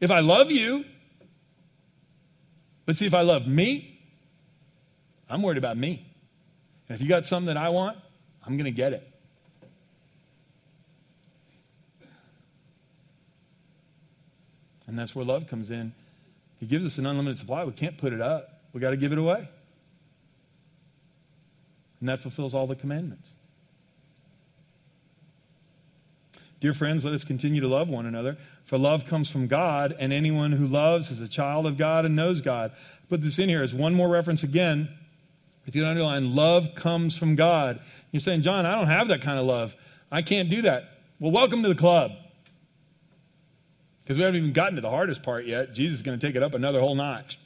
[0.00, 0.84] if I love you.
[2.86, 4.00] But see, if I love me,
[5.28, 6.06] I'm worried about me.
[6.88, 7.98] And if you got something that I want,
[8.44, 9.06] I'm going to get it.
[14.86, 15.92] And that's where love comes in.
[16.58, 17.64] He gives us an unlimited supply.
[17.64, 19.48] We can't put it up, we got to give it away.
[22.00, 23.28] And that fulfills all the commandments.
[26.60, 28.36] Dear friends, let us continue to love one another,
[28.68, 32.16] for love comes from God, and anyone who loves is a child of God and
[32.16, 32.72] knows God.
[33.08, 34.88] Put this in here as one more reference again.
[35.66, 37.80] If you underline, love comes from God.
[38.10, 39.72] You're saying, John, I don't have that kind of love.
[40.10, 40.84] I can't do that.
[41.20, 42.10] Well, welcome to the club.
[44.02, 45.74] Because we haven't even gotten to the hardest part yet.
[45.74, 47.38] Jesus is going to take it up another whole notch.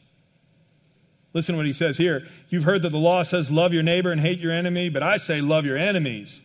[1.35, 2.29] Listen to what he says here.
[2.49, 5.17] You've heard that the law says, love your neighbor and hate your enemy, but I
[5.17, 6.41] say, love your enemies.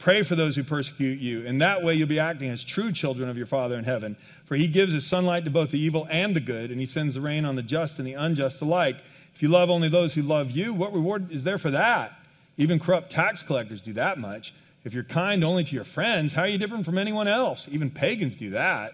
[0.00, 1.42] Pray for those who persecute you.
[1.42, 4.16] In that way, you'll be acting as true children of your Father in heaven.
[4.46, 7.14] For he gives his sunlight to both the evil and the good, and he sends
[7.14, 8.96] the rain on the just and the unjust alike.
[9.34, 12.12] If you love only those who love you, what reward is there for that?
[12.56, 14.54] Even corrupt tax collectors do that much.
[14.84, 17.68] If you're kind only to your friends, how are you different from anyone else?
[17.70, 18.92] Even pagans do that.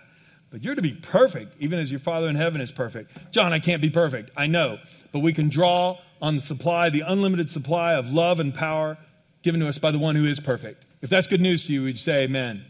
[0.50, 3.12] But you're to be perfect, even as your Father in heaven is perfect.
[3.30, 4.32] John, I can't be perfect.
[4.36, 4.78] I know.
[5.12, 8.98] But we can draw on the supply, the unlimited supply of love and power
[9.42, 10.84] given to us by the one who is perfect.
[11.02, 12.64] If that's good news to you, we'd say amen.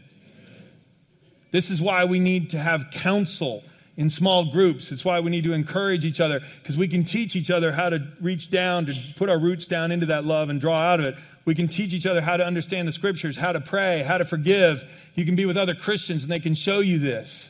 [1.51, 3.63] This is why we need to have counsel
[3.95, 4.91] in small groups.
[4.91, 7.89] It's why we need to encourage each other because we can teach each other how
[7.89, 11.05] to reach down, to put our roots down into that love and draw out of
[11.07, 11.15] it.
[11.45, 14.25] We can teach each other how to understand the scriptures, how to pray, how to
[14.25, 14.83] forgive.
[15.15, 17.49] You can be with other Christians and they can show you this.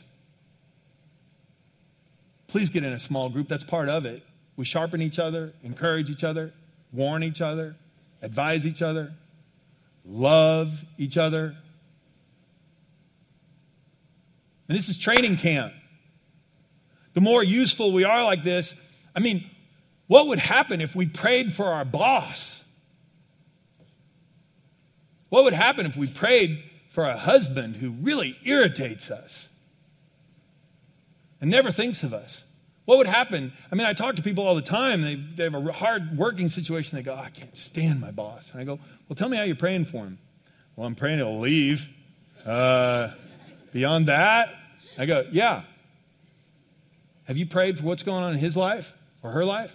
[2.46, 3.48] Please get in a small group.
[3.48, 4.22] That's part of it.
[4.56, 6.52] We sharpen each other, encourage each other,
[6.92, 7.76] warn each other,
[8.22, 9.12] advise each other,
[10.04, 11.56] love each other.
[14.68, 15.72] And this is training camp
[17.18, 18.72] the more useful we are like this,
[19.12, 19.50] I mean,
[20.06, 22.62] what would happen if we prayed for our boss?
[25.28, 26.62] What would happen if we prayed
[26.94, 29.48] for a husband who really irritates us
[31.40, 32.44] and never thinks of us?
[32.88, 33.52] What would happen?
[33.70, 35.02] I mean, I talk to people all the time.
[35.02, 36.96] They, they have a hard working situation.
[36.96, 38.48] They go, I can't stand my boss.
[38.50, 40.18] And I go, Well, tell me how you're praying for him.
[40.74, 41.86] Well, I'm praying he'll leave.
[42.46, 43.08] Uh,
[43.74, 44.54] beyond that,
[44.96, 45.64] I go, Yeah,
[47.24, 48.86] have you prayed for what's going on in his life
[49.22, 49.70] or her life?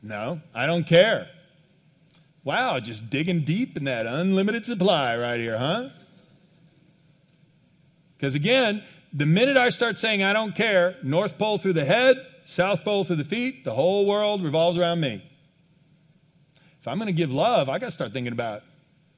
[0.00, 1.26] No, I don't care.
[2.44, 5.88] Wow, just digging deep in that unlimited supply right here, huh?
[8.16, 12.24] Because again, the minute I start saying I don't care, North Pole through the head,
[12.54, 15.22] South Pole through the feet, the whole world revolves around me.
[16.80, 18.62] If I'm going to give love, I got to start thinking about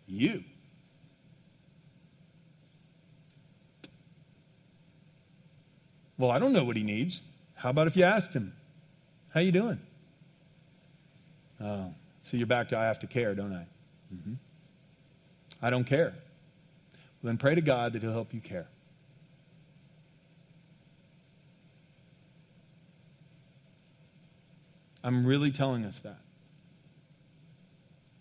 [0.06, 0.42] you.
[6.18, 7.20] Well, I don't know what he needs.
[7.54, 8.52] How about if you asked him,
[9.32, 9.78] How you doing?
[11.62, 11.92] Oh,
[12.24, 13.66] so you're back to I have to care, don't I?
[14.14, 14.34] Mm-hmm.
[15.62, 16.14] I don't care.
[17.22, 18.66] Well, then pray to God that He'll help you care.
[25.02, 26.18] I'm really telling us that.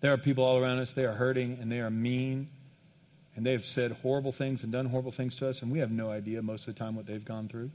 [0.01, 2.49] There are people all around us, they are hurting and they are mean
[3.35, 5.91] and they have said horrible things and done horrible things to us, and we have
[5.91, 7.69] no idea most of the time what they've gone through.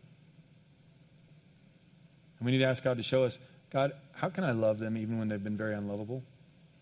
[2.39, 3.35] And we need to ask God to show us,
[3.73, 6.23] God, how can I love them even when they've been very unlovable?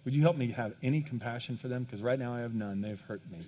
[0.04, 1.84] Would you help me have any compassion for them?
[1.84, 2.80] Because right now I have none.
[2.80, 3.46] They've hurt me.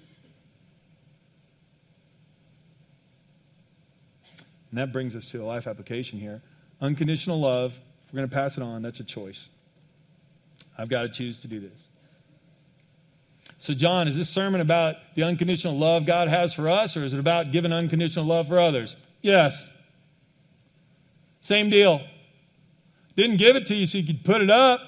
[4.71, 6.43] And that brings us to a life application here.
[6.81, 7.73] Unconditional love,
[8.15, 9.49] we're going to pass it on, that's a choice.
[10.79, 11.73] I've got to choose to do this.
[13.59, 17.13] So, John, is this sermon about the unconditional love God has for us, or is
[17.13, 18.95] it about giving unconditional love for others?
[19.21, 19.61] Yes.
[21.41, 22.03] Same deal.
[23.17, 24.79] Didn't give it to you so you could put it up.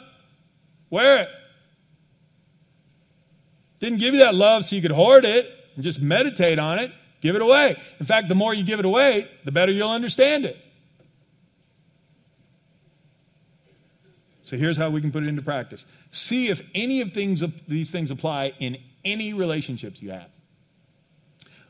[0.88, 1.28] Wear it.
[3.80, 6.92] Didn't give you that love so you could hoard it and just meditate on it.
[7.22, 7.76] Give it away.
[7.98, 10.56] In fact, the more you give it away, the better you'll understand it.
[14.46, 15.84] So here's how we can put it into practice.
[16.12, 20.28] See if any of things, these things apply in any relationships you have.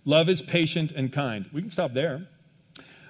[0.05, 1.47] Love is patient and kind.
[1.55, 2.29] We can stop there.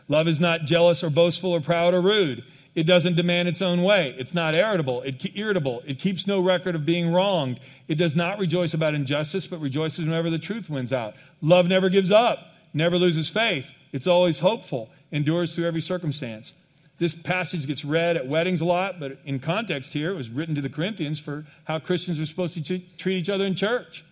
[0.07, 2.45] Love is not jealous or boastful or proud or rude.
[2.77, 4.15] It doesn't demand its own way.
[4.17, 5.03] It's not irritable.
[5.03, 5.83] It, irritable.
[5.85, 7.59] It keeps no record of being wronged.
[7.89, 11.15] It does not rejoice about injustice, but rejoices whenever the truth wins out.
[11.41, 12.39] Love never gives up,
[12.73, 13.67] never loses faith.
[13.93, 16.53] It's always hopeful, endures through every circumstance.
[16.99, 20.55] This passage gets read at weddings a lot, but in context here, it was written
[20.55, 24.03] to the Corinthians for how Christians are supposed to treat each other in church.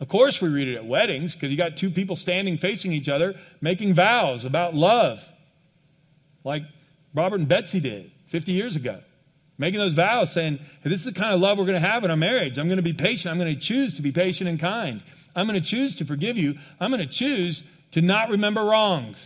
[0.00, 3.08] Of course, we read it at weddings because you got two people standing facing each
[3.08, 5.20] other making vows about love,
[6.44, 6.62] like
[7.14, 9.00] Robert and Betsy did 50 years ago.
[9.58, 12.02] Making those vows saying, hey, This is the kind of love we're going to have
[12.02, 12.56] in our marriage.
[12.56, 13.30] I'm going to be patient.
[13.30, 15.02] I'm going to choose to be patient and kind.
[15.36, 16.54] I'm going to choose to forgive you.
[16.80, 19.18] I'm going to choose to not remember wrongs.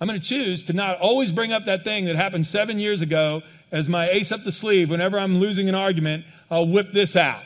[0.00, 3.02] I'm going to choose to not always bring up that thing that happened seven years
[3.02, 4.88] ago as my ace up the sleeve.
[4.90, 7.42] Whenever I'm losing an argument, I'll whip this out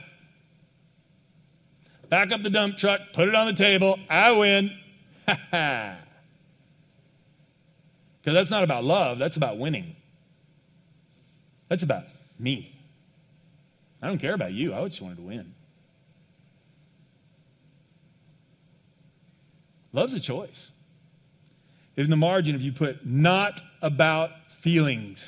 [2.15, 3.99] back up the dump truck, put it on the table.
[4.09, 4.71] I win.
[8.21, 9.97] Because that's not about love, that's about winning.
[11.69, 12.05] That's about
[12.39, 12.75] me.
[14.01, 15.53] I don't care about you, I just wanted to win.
[19.93, 20.71] Love's a choice.
[21.97, 24.31] In the margin, if you put not about
[24.63, 25.23] feelings,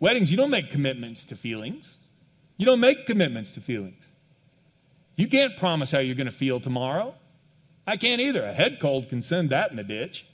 [0.00, 1.88] weddings, you don't make commitments to feelings.
[2.56, 4.02] You don't make commitments to feelings.
[5.16, 7.14] You can't promise how you're going to feel tomorrow.
[7.86, 8.44] I can't either.
[8.44, 10.24] A head cold can send that in the ditch.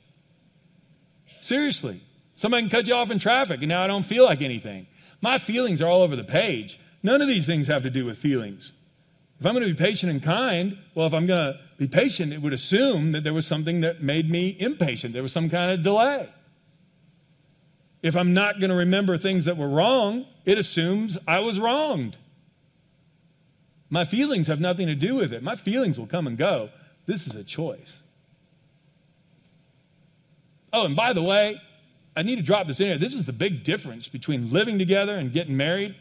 [1.42, 2.02] Seriously.
[2.36, 4.86] Somebody can cut you off in traffic and now I don't feel like anything.
[5.20, 6.78] My feelings are all over the page.
[7.02, 8.70] None of these things have to do with feelings.
[9.40, 12.34] If I'm going to be patient and kind, well, if I'm going to be patient,
[12.34, 15.14] it would assume that there was something that made me impatient.
[15.14, 16.28] There was some kind of delay.
[18.02, 22.16] If I'm not going to remember things that were wrong, it assumes I was wronged.
[23.88, 25.42] My feelings have nothing to do with it.
[25.42, 26.68] My feelings will come and go.
[27.06, 27.96] This is a choice.
[30.72, 31.56] Oh, and by the way,
[32.14, 32.98] I need to drop this in here.
[32.98, 35.96] This is the big difference between living together and getting married.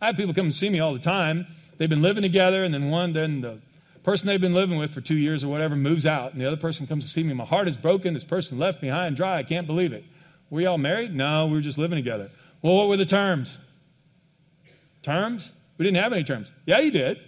[0.00, 1.46] I have people come and see me all the time.
[1.78, 3.60] They've been living together, and then one, then the
[4.02, 6.56] person they've been living with for two years or whatever moves out, and the other
[6.56, 7.34] person comes to see me.
[7.34, 8.14] My heart is broken.
[8.14, 9.38] This person left me high and dry.
[9.38, 10.04] I can't believe it.
[10.48, 11.14] Were y'all married?
[11.14, 12.30] No, we were just living together.
[12.62, 13.56] Well, what were the terms?
[15.02, 15.50] Terms?
[15.76, 16.50] We didn't have any terms.
[16.64, 17.18] Yeah, you did.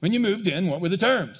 [0.00, 1.38] When you moved in, what were the terms?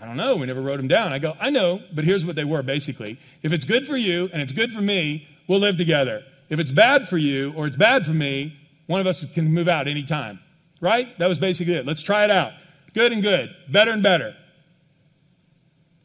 [0.00, 0.36] I don't know.
[0.36, 1.12] We never wrote them down.
[1.12, 3.18] I go, I know, but here's what they were basically.
[3.42, 6.22] If it's good for you and it's good for me, we'll live together.
[6.48, 8.56] If it's bad for you or it's bad for me,
[8.86, 10.38] one of us can move out anytime.
[10.80, 11.06] Right?
[11.18, 11.86] That was basically it.
[11.86, 12.52] Let's try it out.
[12.94, 13.50] Good and good.
[13.68, 14.34] Better and better.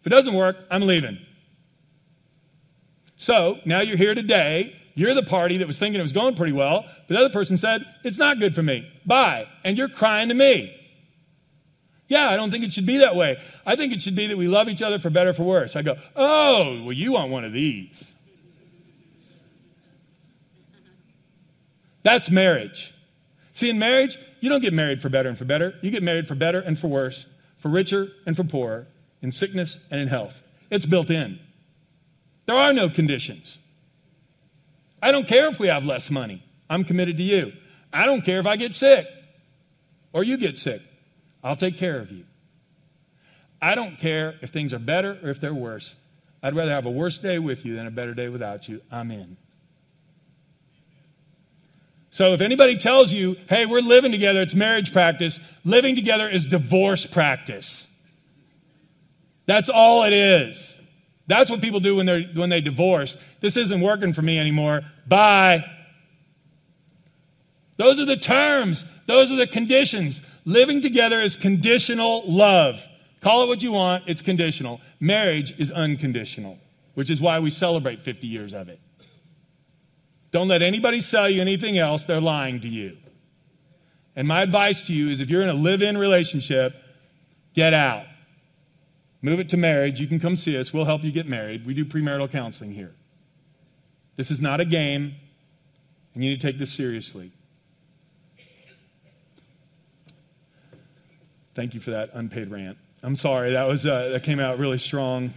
[0.01, 1.19] If it doesn't work, I'm leaving.
[3.17, 4.75] So now you're here today.
[4.95, 7.57] You're the party that was thinking it was going pretty well, but the other person
[7.57, 8.87] said, It's not good for me.
[9.05, 9.45] Bye.
[9.63, 10.75] And you're crying to me.
[12.07, 13.37] Yeah, I don't think it should be that way.
[13.65, 15.75] I think it should be that we love each other for better for worse.
[15.75, 18.03] I go, Oh, well, you want one of these.
[22.03, 22.93] That's marriage.
[23.53, 25.73] See, in marriage, you don't get married for better and for better.
[25.81, 27.25] You get married for better and for worse,
[27.61, 28.87] for richer and for poorer,
[29.21, 30.33] in sickness and in health.
[30.69, 31.39] It's built in.
[32.45, 33.57] There are no conditions.
[35.01, 36.43] I don't care if we have less money.
[36.69, 37.53] I'm committed to you.
[37.93, 39.05] I don't care if I get sick
[40.11, 40.81] or you get sick.
[41.41, 42.25] I'll take care of you.
[43.61, 45.95] I don't care if things are better or if they're worse.
[46.43, 48.81] I'd rather have a worse day with you than a better day without you.
[48.91, 49.37] I'm in.
[52.13, 56.45] So if anybody tells you, hey, we're living together, it's marriage practice, living together is
[56.45, 57.87] divorce practice.
[59.47, 60.75] That's all it is.
[61.25, 63.17] That's what people do when, they're, when they divorce.
[63.41, 64.81] This isn't working for me anymore.
[65.07, 65.63] Bye.
[67.77, 70.21] Those are the terms, those are the conditions.
[70.45, 72.79] Living together is conditional love.
[73.21, 74.81] Call it what you want, it's conditional.
[74.99, 76.59] Marriage is unconditional,
[76.93, 78.79] which is why we celebrate 50 years of it.
[80.33, 82.97] Don't let anybody sell you anything else, they're lying to you.
[84.15, 86.73] And my advice to you is if you're in a live in relationship,
[87.53, 88.05] get out.
[89.21, 89.99] Move it to marriage.
[89.99, 90.73] You can come see us.
[90.73, 91.65] We'll help you get married.
[91.65, 92.93] We do premarital counseling here.
[94.17, 95.13] This is not a game,
[96.13, 97.31] and you need to take this seriously.
[101.55, 102.77] Thank you for that unpaid rant.
[103.03, 105.31] I'm sorry, that, was, uh, that came out really strong.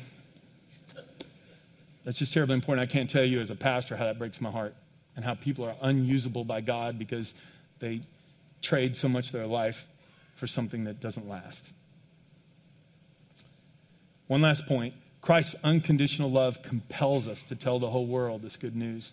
[2.06, 2.88] That's just terribly important.
[2.88, 4.74] I can't tell you as a pastor how that breaks my heart
[5.16, 7.32] and how people are unusable by God because
[7.80, 8.02] they
[8.62, 9.76] trade so much of their life
[10.38, 11.62] for something that doesn't last.
[14.28, 18.76] One last point Christ's unconditional love compels us to tell the whole world this good
[18.76, 19.10] news.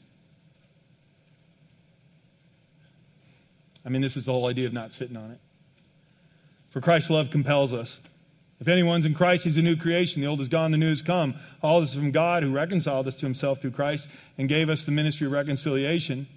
[3.86, 5.40] I mean, this is the whole idea of not sitting on it.
[6.72, 7.98] For Christ's love compels us.
[8.64, 10.22] If anyone's in Christ, he's a new creation.
[10.22, 11.36] The old is gone, the new has come.
[11.62, 14.08] All this is from God who reconciled us to himself through Christ
[14.38, 16.30] and gave us the ministry of reconciliation.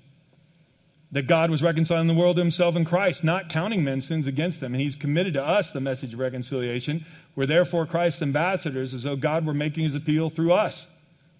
[1.12, 4.58] That God was reconciling the world to himself in Christ, not counting men's sins against
[4.58, 4.74] them.
[4.74, 7.06] And he's committed to us the message of reconciliation.
[7.36, 10.84] We're therefore Christ's ambassadors, as though God were making his appeal through us.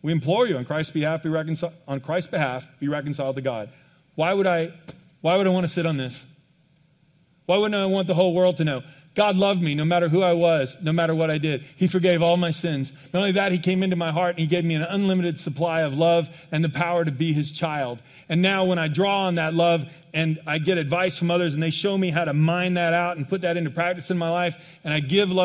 [0.02, 3.70] We implore you on Christ's behalf, be reconciled, on Christ's behalf, be reconciled to God.
[4.14, 4.68] Why would I,
[5.20, 6.16] why would I want to sit on this?
[7.46, 8.82] Why wouldn't I want the whole world to know?
[9.16, 11.64] God loved me no matter who I was, no matter what I did.
[11.76, 12.92] He forgave all my sins.
[13.14, 15.82] Not only that, He came into my heart and He gave me an unlimited supply
[15.82, 17.98] of love and the power to be His child.
[18.28, 21.62] And now, when I draw on that love and I get advice from others and
[21.62, 24.28] they show me how to mine that out and put that into practice in my
[24.28, 24.54] life,
[24.84, 25.44] and I give love